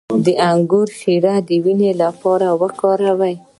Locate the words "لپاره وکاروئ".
2.01-3.35